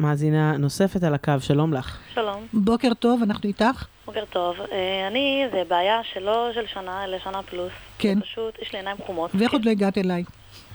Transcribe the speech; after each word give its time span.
מאזינה 0.00 0.56
נוספת 0.56 1.02
על 1.02 1.14
הקו, 1.14 1.32
שלום 1.40 1.74
לך. 1.74 1.98
שלום, 2.14 2.46
בוקר 2.52 2.94
טוב, 2.94 3.22
אנחנו 3.22 3.48
איתך? 3.48 3.86
בוקר 4.06 4.24
טוב. 4.30 4.56
אה, 4.72 5.06
אני, 5.06 5.44
זה 5.52 5.62
בעיה 5.68 6.00
שלא 6.12 6.50
של 6.54 6.66
שנה, 6.66 7.04
אלא 7.04 7.18
שנה 7.18 7.42
פלוס. 7.42 7.72
כן. 7.98 8.20
פשוט, 8.20 8.58
יש 8.62 8.72
לי 8.72 8.78
עיניים 8.78 8.96
חומות. 9.06 9.30
ואיך 9.34 9.52
עוד 9.52 9.64
לא 9.64 9.70
הגעת 9.70 9.98
אליי? 9.98 10.24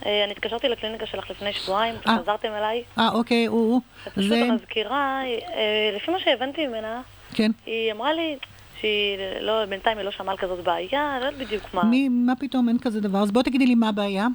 אה, 0.05 0.23
אני 0.23 0.31
התקשרתי 0.31 0.69
לקליניקה 0.69 1.05
שלך 1.05 1.29
לפני 1.29 1.53
שבועיים, 1.53 1.95
אה. 2.07 2.17
חזרתם 2.17 2.47
אליי. 2.47 2.83
אה, 2.97 3.09
אוקיי, 3.13 3.45
הוא, 3.45 3.81
זה, 4.15 4.43
המזכירה, 4.49 5.21
אה, 5.25 5.95
לפי 5.95 6.11
מה 6.11 6.19
שהבנתי 6.19 6.67
ממנה, 6.67 7.01
כן. 7.33 7.51
היא 7.65 7.91
אמרה 7.91 8.13
לי 8.13 8.37
שהיא 8.79 9.17
לא, 9.41 9.65
בינתיים 9.65 9.97
היא 9.97 10.05
לא 10.05 10.11
שמעה 10.11 10.31
על 10.31 10.37
כזאת 10.37 10.63
בעיה, 10.63 11.17
לא 11.21 11.25
יודעת 11.25 11.47
בדיוק 11.47 11.63
מה. 11.73 11.83
מי, 11.83 12.09
מה 12.09 12.33
פתאום, 12.39 12.69
אין 12.69 12.79
כזה 12.79 13.01
דבר. 13.01 13.19
אז 13.19 13.31
בואי 13.31 13.43
תגידי 13.43 13.65
לי 13.65 13.75
מה 13.75 13.89
הבעיה. 13.89 14.27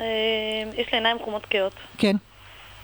אה, 0.00 0.04
יש 0.76 0.86
לי 0.92 0.98
עיניים 0.98 1.16
חומות 1.24 1.46
כהות. 1.50 1.74
כן. 1.98 2.16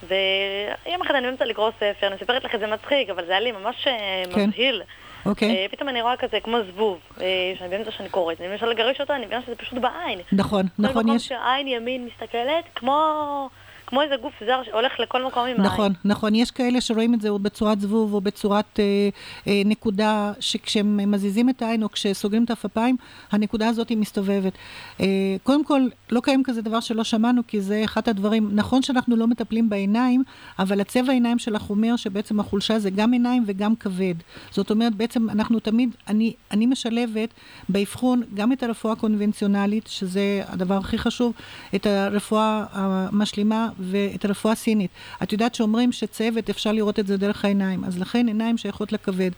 ויום 0.09 1.03
אחד 1.03 1.15
אני 1.15 1.27
באמצע 1.27 1.45
לקרוא 1.45 1.71
ספר, 1.77 2.07
אני 2.07 2.15
מספרת 2.15 2.45
לך 2.45 2.55
את 2.55 2.61
זה 2.61 2.67
מצחיק, 2.67 3.11
אבל 3.11 3.25
זה 3.27 3.33
היה 3.33 3.41
לי 3.41 3.53
ממש 3.53 3.87
אה, 3.87 4.23
כן. 4.35 4.49
מבהיל. 4.49 4.83
אוקיי. 5.27 5.57
אה, 5.57 5.67
פתאום 5.71 5.89
אני 5.89 6.03
רואה 6.03 6.17
כזה 6.17 6.41
כמו 6.41 6.57
זבוב, 6.73 6.99
אה, 7.21 7.27
שאני 7.59 7.69
באמצע 7.69 7.91
שאני 7.91 8.09
קוראת. 8.09 8.41
אני 8.41 8.49
מנסה 8.49 8.67
לגרש 8.67 9.01
אותה, 9.01 9.17
אני 9.17 9.27
מבינה 9.27 9.43
שזה 9.47 9.55
פשוט 9.55 9.79
בעין. 9.79 10.19
נכון, 10.33 10.63
כל 10.69 10.83
נכון, 10.83 11.03
מקום 11.03 11.17
יש... 11.17 11.29
שעין 11.29 11.69
ימין 11.69 12.07
מסתכלת, 12.07 12.65
כמו, 12.75 13.49
כמו 13.91 14.03
איזה 14.03 14.15
גוף 14.23 14.33
זר 14.47 14.63
שהולך 14.65 14.93
לכל 15.01 15.27
מקום 15.27 15.43
עם 15.43 15.49
העין. 15.49 15.61
נכון, 15.61 15.93
נכון, 16.05 16.35
יש 16.35 16.51
כאלה 16.51 16.81
שרואים 16.81 17.15
את 17.15 17.21
זה 17.21 17.29
בצורת 17.43 17.81
זבוב 17.81 18.15
או 18.15 18.21
בצורת 18.21 18.81
אה, 18.81 18.85
אה, 19.47 19.63
נקודה 19.65 20.33
שכשהם 20.41 21.11
מזיזים 21.11 21.49
את 21.49 21.63
העין 21.63 21.83
או 21.83 21.91
כשסוגרים 21.91 22.45
את 22.45 22.51
האפפיים, 22.51 22.97
הנקודה 23.33 23.69
הזאת 23.69 23.89
היא 23.89 23.99
מסתובבת. 23.99 24.53
אה, 25.01 25.07
קודם 25.43 25.65
כל, 25.65 25.81
לא 26.11 26.21
קיים 26.21 26.43
כזה 26.43 26.63
דבר 26.63 26.81
שלא 26.81 27.05
שמענו, 27.05 27.43
כי 27.47 27.61
זה 27.61 27.85
אחד 27.85 28.09
הדברים, 28.09 28.51
נכון 28.53 28.83
שאנחנו 28.83 29.17
לא 29.17 29.27
מטפלים 29.27 29.69
בעיניים, 29.69 30.23
אבל 30.59 30.81
הצבע 30.81 31.11
העיניים 31.11 31.39
שלך 31.39 31.71
אומר 31.71 31.97
שבעצם 31.97 32.41
החולשה 32.41 32.79
זה 32.79 32.91
גם 32.91 33.13
עיניים 33.13 33.45
וגם 33.47 33.77
כבד. 33.77 34.15
זאת 34.51 34.71
אומרת, 34.71 34.95
בעצם 34.95 35.31
אנחנו 35.31 35.61
תמיד, 35.61 35.95
אני, 36.09 36.35
אני 36.51 36.67
משלבת 36.67 37.29
באבחון 37.69 38.23
גם 38.35 38.53
את 38.53 38.63
הרפואה 38.63 38.93
הקונבנציונלית, 38.93 39.87
שזה 39.87 40.43
הדבר 40.49 40.75
הכי 40.75 40.99
חשוב, 40.99 41.33
את 41.75 41.87
הרפואה 41.87 42.65
המשלימה 42.73 43.69
ואת 43.81 44.25
הרפואה 44.25 44.53
הסינית. 44.53 44.91
את 45.23 45.33
יודעת 45.33 45.55
שאומרים 45.55 45.93
שצוות, 45.93 46.51
אפשר 46.51 46.73
לראות 46.73 46.99
את 46.99 47.07
זה 47.07 47.17
דרך 47.17 47.45
העיניים, 47.45 47.85
אז 47.85 48.01
לכן 48.01 48.27
עיניים 48.27 48.59
שייכות 48.59 48.93
לכבד. 48.93 49.31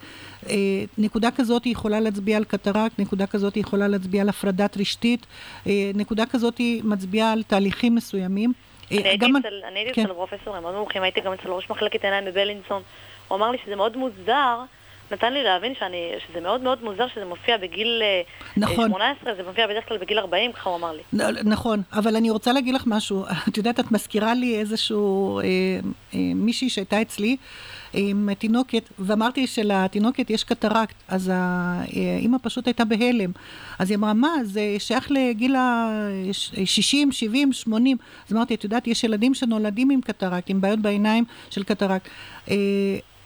אה, 0.48 0.54
נקודה 0.98 1.30
כזאת 1.30 1.64
היא 1.64 1.72
יכולה 1.72 2.00
להצביע 2.00 2.36
על 2.36 2.44
קטרקט, 2.44 2.98
נקודה 2.98 3.26
כזאת 3.26 3.54
היא 3.54 3.60
יכולה 3.60 3.88
להצביע 3.88 4.22
על 4.22 4.28
הפרדת 4.28 4.76
רשתית, 4.76 5.26
אה, 5.66 5.90
נקודה 5.94 6.26
כזאת 6.26 6.58
היא 6.58 6.82
מצביעה 6.84 7.32
על 7.32 7.42
תהליכים 7.42 7.94
מסוימים. 7.94 8.52
אה, 8.92 8.96
אני 8.96 9.08
הייתי 9.08 9.26
אצל, 9.40 9.54
אני 9.68 9.78
הייתי 9.78 9.92
כן. 9.94 10.04
אצל 10.04 10.12
פרופסורים 10.12 10.62
מאוד 10.62 10.74
מומחים, 10.74 11.02
הייתי 11.02 11.20
גם 11.20 11.32
אצל 11.32 11.48
ראש 11.48 11.70
מחלקת 11.70 12.04
עיניים 12.04 12.24
בבלינסון. 12.24 12.82
הוא 13.28 13.36
אמר 13.36 13.50
לי 13.50 13.58
שזה 13.64 13.76
מאוד 13.76 13.96
מוזר, 13.96 14.58
נתן 15.12 15.32
לי 15.32 15.42
להבין 15.42 15.74
שאני, 15.78 16.10
שזה 16.26 16.40
מאוד 16.40 16.60
מאוד 16.60 16.84
מוזר 16.84 17.08
שזה 17.14 17.24
מופיע 17.24 17.56
בגיל 17.56 18.02
אה, 18.02 18.22
נכון. 18.56 18.84
אה, 18.84 18.88
18, 18.88 19.34
זה 19.34 19.42
מופיע 19.42 19.66
בדרך 19.66 19.88
כלל 19.88 19.98
בגיל 19.98 20.18
40, 20.18 20.52
ככה 20.52 20.70
הוא 20.70 20.78
אמר 20.78 20.92
לי. 20.92 21.32
נכון, 21.44 21.82
אבל 21.92 22.16
אני 22.16 22.30
רוצה 22.30 22.52
להגיד 22.52 22.74
לך 22.74 22.82
משהו. 22.86 23.24
את 23.48 23.56
יודעת, 23.56 23.80
את 23.80 23.92
מזכירה 23.92 24.34
לי 24.34 24.58
איזשהו 24.58 25.38
אה, 25.38 25.44
אה, 26.14 26.18
מישהי 26.34 26.70
שהייתה 26.70 27.02
אצלי 27.02 27.36
עם 27.92 28.34
תינוקת, 28.38 28.88
ואמרתי 28.98 29.46
שלתינוקת 29.46 30.30
יש 30.30 30.44
קטרקט, 30.44 30.94
אז 31.08 31.32
האימא 31.34 32.36
פשוט 32.42 32.66
הייתה 32.66 32.84
בהלם. 32.84 33.30
אז 33.78 33.90
היא 33.90 33.98
אמרה, 33.98 34.14
מה, 34.14 34.28
זה 34.42 34.76
שייך 34.78 35.10
לגיל 35.10 35.56
ה-60, 35.56 37.12
70, 37.12 37.52
80. 37.52 37.96
אז 38.28 38.36
אמרתי, 38.36 38.54
את 38.54 38.64
יודעת, 38.64 38.86
יש 38.86 39.04
ילדים 39.04 39.34
שנולדים 39.34 39.90
עם 39.90 40.00
קטרקט, 40.00 40.50
עם 40.50 40.60
בעיות 40.60 40.78
בעיניים 40.78 41.24
של 41.50 41.62
קטרקט. 41.62 42.08
אה, 42.50 42.54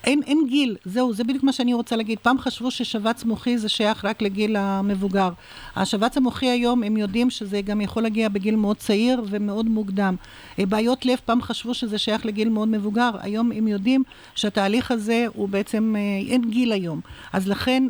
אין, 0.05 0.23
אין 0.27 0.47
גיל, 0.49 0.77
זהו, 0.85 1.15
זה 1.15 1.25
בדיוק 1.25 1.45
מה 1.45 1.53
שאני 1.53 1.75
רוצה 1.75 1.97
להגיד. 1.97 2.19
פעם 2.19 2.39
חשבו 2.39 2.71
ששבץ 2.71 3.25
מוחי 3.25 3.59
זה 3.59 3.69
שייך 3.69 4.05
רק 4.05 4.23
לגיל 4.23 4.57
המבוגר. 4.57 5.31
השבץ 5.77 6.17
המוחי 6.17 6.47
היום, 6.47 6.83
הם 6.83 6.97
יודעים 6.97 7.31
שזה 7.31 7.61
גם 7.61 7.81
יכול 7.81 8.03
להגיע 8.03 8.29
בגיל 8.29 8.57
מאוד 8.57 8.77
צעיר 8.77 9.23
ומאוד 9.31 9.67
מוקדם. 9.67 10.17
אה, 10.59 10.67
בעיות 10.67 11.07
לב, 11.07 11.19
פעם 11.25 11.43
חשבו 11.43 11.75
שזה 11.75 11.99
שייך 11.99 12.27
לגיל 12.27 12.49
מאוד 12.49 12.69
מבוגר. 12.69 13.11
היום 13.21 13.53
הם 13.53 13.69
יודעים 13.69 14.03
שהתהליך 14.35 14.91
הזה 14.91 15.27
הוא 15.35 15.49
בעצם, 15.49 15.95
אה, 15.97 16.33
אין 16.33 16.51
גיל 16.51 16.73
היום. 16.73 17.01
אז 17.33 17.49
לכן... 17.49 17.85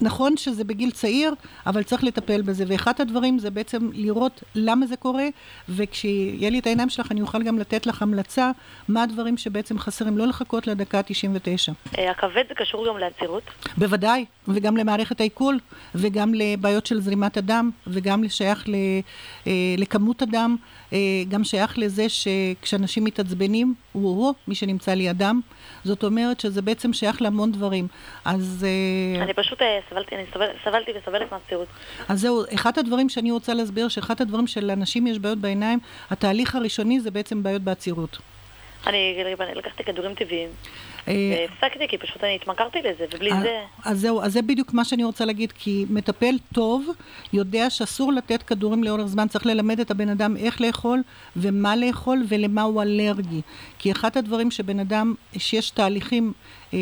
נכון 0.00 0.36
שזה 0.36 0.64
בגיל 0.64 0.90
צעיר, 0.90 1.34
אבל 1.66 1.82
צריך 1.82 2.04
לטפל 2.04 2.42
בזה. 2.42 2.64
ואחד 2.66 2.92
הדברים 3.00 3.38
זה 3.38 3.50
בעצם 3.50 3.90
לראות 3.92 4.42
למה 4.54 4.86
זה 4.86 4.96
קורה, 4.96 5.26
וכשיהיה 5.68 6.50
לי 6.50 6.58
את 6.58 6.66
העיניים 6.66 6.88
שלך, 6.88 7.12
אני 7.12 7.20
אוכל 7.20 7.42
גם 7.42 7.58
לתת 7.58 7.86
לך 7.86 8.02
המלצה 8.02 8.50
מה 8.88 9.02
הדברים 9.02 9.36
שבעצם 9.36 9.78
חסרים, 9.78 10.18
לא 10.18 10.26
לחכות 10.26 10.66
לדקה 10.66 10.98
ה-99. 10.98 11.98
אה, 11.98 12.10
הכבד 12.10 12.44
זה 12.48 12.54
קשור 12.54 12.88
גם 12.88 12.98
לעצירות. 12.98 13.42
בוודאי, 13.76 14.24
וגם 14.48 14.76
למערכת 14.76 15.20
העיכול, 15.20 15.58
וגם 15.94 16.34
לבעיות 16.34 16.86
של 16.86 17.00
זרימת 17.00 17.36
הדם, 17.36 17.70
וגם 17.86 18.28
שייך 18.28 18.68
ל, 18.68 18.74
אה, 19.46 19.52
לכמות 19.78 20.22
הדם, 20.22 20.56
אה, 20.92 20.98
גם 21.28 21.44
שייך 21.44 21.78
לזה 21.78 22.06
שכשאנשים 22.08 23.04
מתעצבנים, 23.04 23.74
הוא 23.92 24.08
הוא 24.08 24.34
מי 24.48 24.54
שנמצא 24.54 24.94
לידם. 24.94 25.40
זאת 25.84 26.04
אומרת 26.04 26.40
שזה 26.40 26.62
בעצם 26.62 26.92
שייך 26.92 27.22
להמון 27.22 27.52
דברים. 27.52 27.86
אז... 28.24 28.66
אני 29.22 29.34
פשוט 29.34 29.62
סבלתי, 29.90 30.14
אני 30.14 30.24
סבל, 30.34 30.46
סבלתי 30.64 30.92
וסובלת 30.98 31.32
מעצירות. 31.32 31.68
אז 32.08 32.20
זהו, 32.20 32.42
אחד 32.54 32.78
הדברים 32.78 33.08
שאני 33.08 33.30
רוצה 33.30 33.54
להסביר, 33.54 33.88
שאחד 33.88 34.14
הדברים 34.20 34.46
שלאנשים 34.46 35.06
יש 35.06 35.18
בעיות 35.18 35.38
בעיניים, 35.38 35.78
התהליך 36.10 36.54
הראשוני 36.54 37.00
זה 37.00 37.10
בעצם 37.10 37.42
בעיות 37.42 37.62
בעצירות. 37.62 38.18
אני 38.86 39.24
לקחתי 39.54 39.84
כדורים 39.84 40.14
טבעיים, 40.14 40.48
אה, 41.08 41.14
והפסקתי 41.50 41.88
כי 41.88 41.98
פשוט 41.98 42.24
אני 42.24 42.34
התמכרתי 42.34 42.78
לזה, 42.78 43.06
ובלי 43.14 43.30
זה... 43.30 43.60
אז 43.84 44.00
זהו, 44.00 44.22
אז 44.22 44.32
זה 44.32 44.42
בדיוק 44.42 44.72
מה 44.72 44.84
שאני 44.84 45.04
רוצה 45.04 45.24
להגיד, 45.24 45.52
כי 45.52 45.86
מטפל 45.90 46.34
טוב 46.54 46.86
יודע 47.32 47.70
שאסור 47.70 48.12
לתת 48.12 48.42
כדורים 48.42 48.84
לאורך 48.84 49.06
זמן, 49.06 49.28
צריך 49.28 49.46
ללמד 49.46 49.80
את 49.80 49.90
הבן 49.90 50.08
אדם 50.08 50.36
איך 50.36 50.60
לאכול 50.60 51.02
ומה 51.36 51.76
לאכול 51.76 52.24
ולמה 52.28 52.62
הוא 52.62 52.82
אלרגי. 52.82 53.40
כי 53.78 53.92
אחד 53.92 54.16
הדברים 54.16 54.50
שבן 54.50 54.80
אדם, 54.80 55.14
שיש 55.38 55.70
תהליכים 55.70 56.32
אה, 56.74 56.78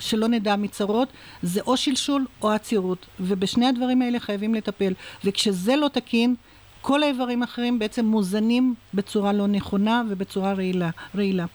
שלא 0.00 0.28
נדע 0.28 0.56
מצרות, 0.56 1.08
זה 1.42 1.60
או 1.66 1.76
שלשול 1.76 2.26
או 2.42 2.50
עצירות, 2.50 3.06
ובשני 3.20 3.66
הדברים 3.66 4.02
האלה 4.02 4.20
חייבים 4.20 4.54
לטפל. 4.54 4.92
וכשזה 5.24 5.76
לא 5.76 5.88
תקין, 5.88 6.34
כל 6.80 7.02
האיברים 7.02 7.42
האחרים 7.42 7.78
בעצם 7.78 8.04
מוזנים 8.06 8.74
בצורה 8.94 9.32
לא 9.32 9.46
נכונה 9.46 10.02
ובצורה 10.08 10.52
רעילה. 10.52 10.90
רעילה. 11.16 11.46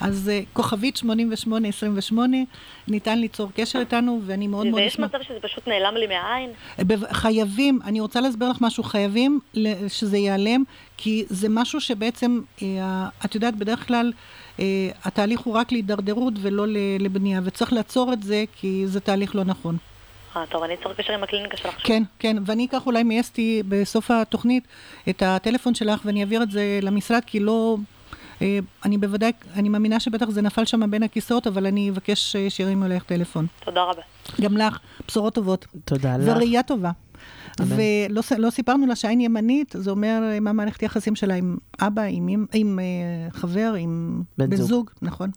אז 0.00 0.30
uh, 0.30 0.46
כוכבית 0.52 0.96
8828, 0.96 2.36
ניתן 2.88 3.18
ליצור 3.18 3.50
קשר 3.54 3.78
איתנו, 3.78 4.20
ואני 4.26 4.46
מאוד 4.46 4.66
מאוד 4.66 4.80
ויש 4.82 4.92
אשמח. 4.94 5.14
מצב 5.14 5.22
שזה 5.22 5.40
פשוט 5.40 5.68
נעלם 5.68 5.94
לי 5.96 6.06
מהעין? 6.06 6.50
בב- 6.78 7.12
חייבים, 7.12 7.78
אני 7.84 8.00
רוצה 8.00 8.20
להסביר 8.20 8.48
לך 8.48 8.56
משהו, 8.60 8.82
חייבים 8.82 9.40
שזה 9.88 10.16
ייעלם, 10.18 10.62
כי 10.96 11.24
זה 11.28 11.48
משהו 11.50 11.80
שבעצם, 11.80 12.40
אה, 12.62 13.08
את 13.24 13.34
יודעת, 13.34 13.56
בדרך 13.56 13.86
כלל 13.86 14.12
אה, 14.60 14.64
התהליך 15.04 15.40
הוא 15.40 15.54
רק 15.54 15.72
להידרדרות 15.72 16.34
ולא 16.40 16.64
לבנייה, 17.00 17.40
וצריך 17.44 17.72
לעצור 17.72 18.12
את 18.12 18.22
זה, 18.22 18.44
כי 18.56 18.82
זה 18.86 19.00
תהליך 19.00 19.34
לא 19.36 19.44
נכון. 19.44 19.76
אה, 20.36 20.44
טוב, 20.50 20.62
אני 20.62 20.74
אצטרך 20.74 20.96
קשר 21.00 21.12
עם 21.12 21.22
הקליניקה 21.22 21.56
שלך. 21.56 21.74
כן, 21.84 22.02
כן, 22.18 22.36
ואני 22.46 22.66
אקח 22.66 22.86
אולי 22.86 23.02
מאסתי 23.02 23.62
בסוף 23.68 24.10
התוכנית 24.10 24.64
את 25.08 25.22
הטלפון 25.22 25.74
שלך 25.74 26.00
ואני 26.04 26.20
אעביר 26.20 26.42
את 26.42 26.50
זה 26.50 26.78
למשרד, 26.82 27.22
כי 27.26 27.40
לא... 27.40 27.76
אה, 28.42 28.58
אני 28.84 28.98
בוודאי, 28.98 29.32
אני 29.54 29.68
מאמינה 29.68 30.00
שבטח 30.00 30.30
זה 30.30 30.42
נפל 30.42 30.64
שם 30.64 30.90
בין 30.90 31.02
הכיסאות, 31.02 31.46
אבל 31.46 31.66
אני 31.66 31.90
אבקש 31.90 32.36
אה, 32.36 32.50
שירימו 32.50 32.84
אלייך 32.84 33.04
טלפון. 33.04 33.46
תודה 33.64 33.82
רבה. 33.82 34.02
גם 34.40 34.56
לך, 34.56 34.78
בשורות 35.08 35.34
טובות. 35.34 35.66
תודה 35.84 36.16
לך. 36.16 36.24
וראייה 36.26 36.62
טובה. 36.62 36.90
אמן. 37.60 37.76
ולא 38.08 38.22
לא 38.38 38.50
סיפרנו 38.50 38.86
לה 38.86 38.96
שהעין 38.96 39.20
ימנית, 39.20 39.74
זה 39.78 39.90
אומר 39.90 40.20
אה, 40.32 40.40
מה 40.40 40.52
מערכת 40.52 40.80
היחסים 40.80 41.16
שלה 41.16 41.34
עם 41.34 41.56
אבא, 41.80 42.02
עם, 42.02 42.28
עם, 42.28 42.46
עם 42.52 42.78
אה, 42.78 43.30
חבר, 43.30 43.74
עם 43.78 44.22
בן 44.38 44.50
בן 44.50 44.56
זוג. 44.56 44.68
זוג, 44.68 44.90
נכון. 45.02 45.30